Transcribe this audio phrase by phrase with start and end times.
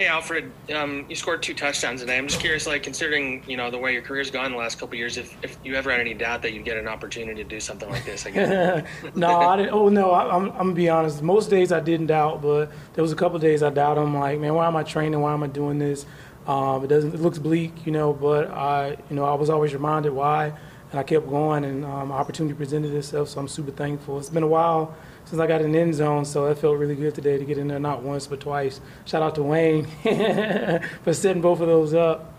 [0.00, 2.16] Hey Alfred, um, you scored two touchdowns today.
[2.16, 4.94] I'm just curious, like considering you know the way your career's gone the last couple
[4.96, 7.60] years, if, if you ever had any doubt that you'd get an opportunity to do
[7.60, 8.86] something like this again.
[9.14, 9.74] no, I didn't.
[9.74, 11.20] Oh no, I, am I'm, I'm gonna be honest.
[11.20, 14.00] Most days I didn't doubt, but there was a couple days I doubted.
[14.00, 15.20] I'm like, man, why am I training?
[15.20, 16.06] Why am I doing this?
[16.46, 17.12] Um, it doesn't.
[17.12, 18.14] It looks bleak, you know.
[18.14, 20.54] But I, you know, I was always reminded why,
[20.90, 23.28] and I kept going, and um, opportunity presented itself.
[23.28, 24.18] So I'm super thankful.
[24.18, 27.14] It's been a while since I got an end zone, so it felt really good
[27.14, 28.80] today to get in there not once but twice.
[29.04, 29.86] Shout out to Wayne
[31.04, 32.34] for setting both of those up.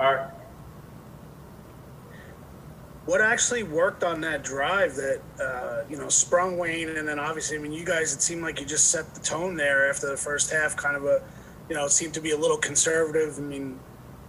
[0.00, 0.30] All right.
[3.06, 7.56] What actually worked on that drive that uh, you know sprung Wayne, and then obviously,
[7.56, 10.16] I mean, you guys, it seemed like you just set the tone there after the
[10.16, 10.76] first half.
[10.76, 11.22] Kind of a,
[11.68, 13.38] you know, it seemed to be a little conservative.
[13.38, 13.78] I mean,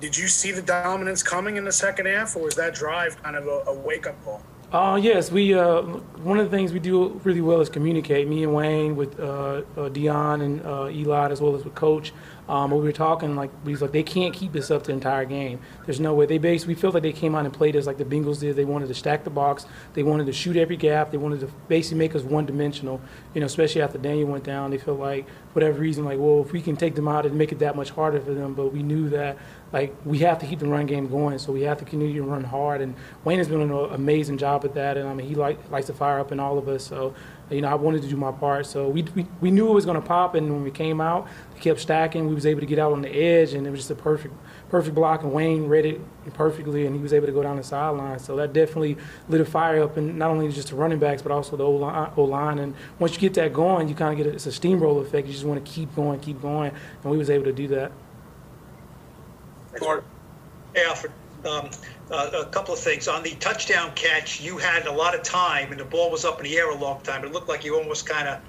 [0.00, 3.36] did you see the dominance coming in the second half, or was that drive kind
[3.36, 4.42] of a, a wake up call?
[4.70, 5.54] Uh, yes, we.
[5.54, 5.80] Uh,
[6.22, 8.28] one of the things we do really well is communicate.
[8.28, 12.12] Me and Wayne with uh, uh Dion and uh, Eli, as well as with Coach.
[12.48, 15.60] Um, we were talking like was like they can't keep this up the entire game.
[15.84, 16.24] There's no way.
[16.24, 18.56] They basically we felt like they came out and played us like the Bengals did.
[18.56, 19.66] They wanted to stack the box.
[19.92, 21.10] They wanted to shoot every gap.
[21.10, 23.02] They wanted to basically make us one dimensional.
[23.34, 26.52] You know, especially after Daniel went down, they felt like whatever reason, like well, if
[26.52, 28.54] we can take them out, and make it that much harder for them.
[28.54, 29.36] But we knew that
[29.72, 32.28] like we have to keep the run game going, so we have to continue to
[32.28, 32.80] run hard.
[32.80, 32.94] And
[33.24, 35.92] Wayne has been an amazing job at that, and I mean he like, likes to
[35.92, 36.84] fire up in all of us.
[36.84, 37.14] So
[37.50, 38.66] you know I wanted to do my part.
[38.66, 41.28] So we we, we knew it was going to pop, and when we came out,
[41.54, 42.28] we kept stacking.
[42.28, 44.34] We was able to get out on the edge, and it was just a perfect
[44.70, 45.22] perfect block.
[45.22, 46.00] And Wayne read it
[46.34, 48.18] perfectly, and he was able to go down the sideline.
[48.18, 48.96] So that definitely
[49.28, 51.82] lit a fire up, and not only just the running backs, but also the O
[51.82, 52.58] uh, line.
[52.58, 55.26] And once you get that going, you kind of get a, it's a steamroller effect.
[55.26, 57.92] You just want to keep going, keep going, and we was able to do that.
[60.74, 61.12] Hey, Alfred.
[61.44, 61.70] Um,
[62.10, 63.06] uh, a couple of things.
[63.06, 66.38] On the touchdown catch, you had a lot of time, and the ball was up
[66.38, 67.24] in the air a long time.
[67.24, 68.40] It looked like you almost kind of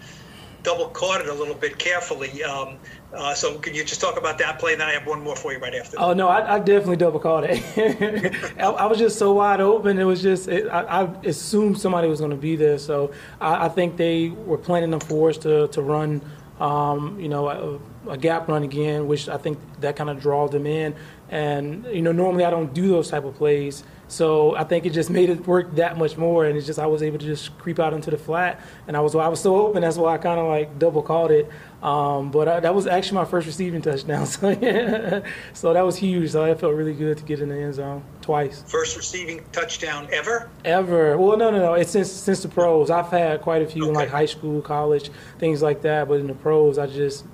[0.63, 2.43] double caught it a little bit carefully.
[2.43, 2.77] Um,
[3.13, 4.73] uh, so can you just talk about that play?
[4.73, 5.97] And then I have one more for you right after.
[5.97, 6.03] That.
[6.03, 8.33] Oh no, I, I definitely double caught it.
[8.59, 9.97] I, I, was just so wide open.
[9.97, 12.77] It was just it, I, I, assumed somebody was going to be there.
[12.77, 13.11] So
[13.41, 16.21] I, think they were planning them for us to to run.
[16.59, 20.65] Um, you know, a, gap run again, which I think that kind of draws them
[20.65, 20.95] in.
[21.29, 24.91] And you know, normally I don't do those type of plays, so I think it
[24.91, 26.45] just made it work that much more.
[26.45, 29.01] And it's just I was able to just creep out into the flat, and I
[29.01, 29.81] was I was so open.
[29.81, 31.49] That's why I kind of like double called it.
[31.83, 35.21] Um, but I, that was actually my first receiving touchdown, so yeah,
[35.53, 36.31] so that was huge.
[36.31, 38.63] So it felt really good to get in the end zone twice.
[38.67, 40.49] First receiving touchdown ever?
[40.65, 41.17] Ever?
[41.17, 41.73] Well, no, no, no.
[41.75, 42.89] It's since since the pros.
[42.89, 43.89] I've had quite a few okay.
[43.89, 46.07] in like high school, college, things like that.
[46.07, 47.25] But in the pros, I just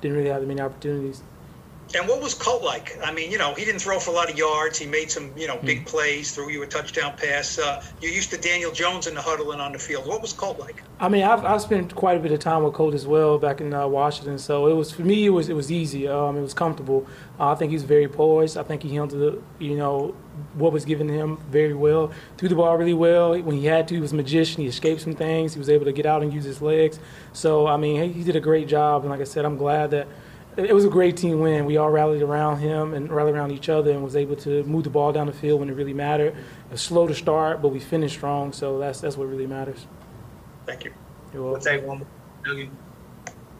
[0.00, 1.22] didn't really have many opportunities.
[1.94, 2.98] And what was Colt like?
[3.02, 4.78] I mean, you know, he didn't throw for a lot of yards.
[4.78, 5.86] He made some, you know, big mm.
[5.86, 7.58] plays, threw you a touchdown pass.
[7.58, 10.06] Uh, you're used to Daniel Jones in the huddle and on the field.
[10.06, 10.82] What was Colt like?
[11.00, 13.62] I mean, I've, I've spent quite a bit of time with Colt as well back
[13.62, 14.38] in uh, Washington.
[14.38, 16.06] So it was for me, it was it was easy.
[16.06, 17.06] Um, it was comfortable.
[17.40, 18.58] Uh, I think he's very poised.
[18.58, 19.20] I think he handled,
[19.58, 20.14] the, you know,
[20.54, 22.12] what was given to him very well.
[22.36, 23.40] Threw the ball really well.
[23.40, 24.60] When he had to, he was a magician.
[24.60, 25.54] He escaped some things.
[25.54, 27.00] He was able to get out and use his legs.
[27.32, 29.02] So I mean, he, he did a great job.
[29.02, 30.06] And like I said, I'm glad that
[30.58, 31.64] it was a great team win.
[31.66, 34.84] We all rallied around him and rallied around each other and was able to move
[34.84, 36.34] the ball down the field when it really mattered.
[36.34, 39.86] It was slow to start, but we finished strong, so that's that's what really matters.
[40.66, 40.92] Thank you.
[41.32, 41.62] You're welcome.
[41.64, 42.68] We'll take one more.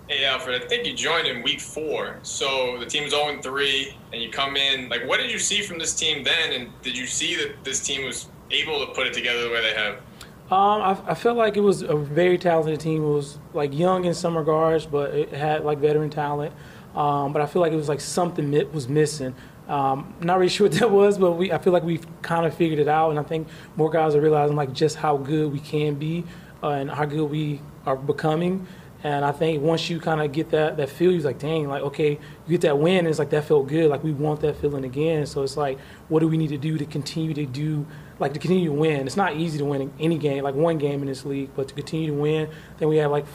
[0.08, 2.18] Hey Alfred, I think you joined in week four.
[2.22, 4.88] So the team's 0 3, and you come in.
[4.88, 6.52] Like, what did you see from this team then?
[6.52, 9.60] And did you see that this team was able to put it together the way
[9.60, 9.96] they have?
[10.50, 13.04] Um, I, I felt like it was a very talented team.
[13.04, 16.54] It was like young in some regards, but it had like veteran talent.
[16.98, 19.32] Um, but I feel like it was like something was missing.
[19.68, 22.54] Um, not really sure what that was, but we I feel like we've kind of
[22.54, 25.60] figured it out, and I think more guys are realizing like just how good we
[25.60, 26.24] can be
[26.62, 28.66] uh, and how good we are becoming.
[29.04, 31.82] And I think once you kind of get that that feel, you're like, dang, like
[31.82, 33.88] okay, you get that win, it's like that felt good.
[33.90, 35.24] Like we want that feeling again.
[35.26, 37.86] So it's like, what do we need to do to continue to do,
[38.18, 39.06] like to continue to win?
[39.06, 41.74] It's not easy to win any game, like one game in this league, but to
[41.74, 42.50] continue to win.
[42.78, 43.26] Then we have like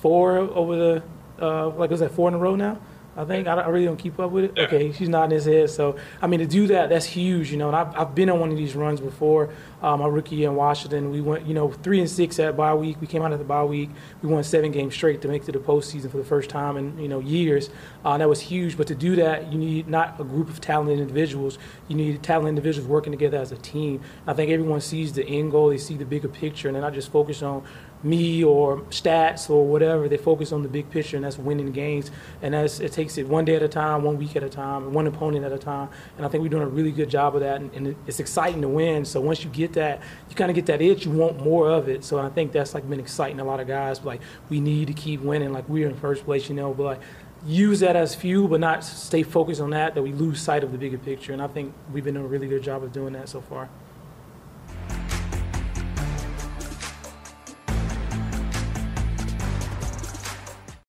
[0.00, 1.02] four over the,
[1.40, 2.80] uh, like was that four in a row now?
[3.16, 4.52] I think I, I, really don't keep up with it.
[4.56, 4.64] Yeah.
[4.64, 5.68] Okay, she's nodding his head.
[5.70, 7.68] So I mean, to do that, that's huge, you know.
[7.68, 9.50] And I've, I've been on one of these runs before.
[9.82, 12.74] Uh, my rookie year in Washington, we went, you know, three and six at bye
[12.74, 13.00] week.
[13.00, 13.90] We came out at the bye week.
[14.22, 16.76] We won seven games straight to make it to the postseason for the first time
[16.76, 17.68] in you know years.
[18.04, 18.76] Uh, that was huge.
[18.78, 21.58] But to do that, you need not a group of talented individuals.
[21.88, 24.00] You need talented individuals working together as a team.
[24.26, 25.68] I think everyone sees the end goal.
[25.68, 27.64] They see the bigger picture, and they're not just focused on
[28.02, 30.08] me or stats or whatever.
[30.08, 32.10] They focus on the big picture, and that's winning games.
[32.40, 34.92] And that's it takes it one day at a time, one week at a time,
[34.92, 35.88] one opponent at a time.
[36.16, 37.60] And I think we're doing a really good job of that.
[37.60, 39.04] And, and it's exciting to win.
[39.04, 41.04] So once you get that, you kind of get that itch.
[41.04, 42.04] You want more of it.
[42.04, 44.02] So I think that's like been exciting a lot of guys.
[44.02, 45.52] Like we need to keep winning.
[45.52, 46.74] Like we're in first place, you know.
[46.74, 47.00] But like
[47.44, 50.72] use that as fuel, but not stay focused on that, that we lose sight of
[50.72, 51.32] the bigger picture.
[51.32, 53.68] And I think we've been doing a really good job of doing that so far.